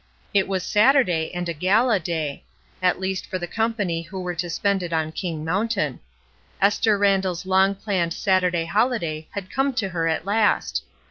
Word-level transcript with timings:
It 0.33 0.47
was 0.47 0.63
Satur 0.63 1.03
day 1.05 1.29
and 1.29 1.47
a 1.47 1.53
gala 1.53 1.99
day; 1.99 2.43
at 2.81 2.99
least 2.99 3.27
for 3.27 3.37
the 3.37 3.45
company 3.45 4.01
who 4.01 4.19
were 4.19 4.33
to 4.33 4.49
spend 4.49 4.81
it 4.81 4.91
on 4.91 5.11
King 5.11 5.45
Mountain. 5.45 5.99
Esther 6.59 6.97
Randall's 6.97 7.45
long 7.45 7.75
planned 7.75 8.11
Saturday 8.13 8.65
holiday 8.65 9.27
had 9.33 9.51
come 9.51 9.73
to 9.75 9.89
her 9.89 10.07
at 10.07 10.25
last. 10.25 10.83